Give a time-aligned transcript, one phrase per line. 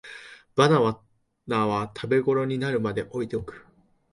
[0.55, 0.79] バナ
[1.45, 3.67] ナは食べごろになるまで置いておく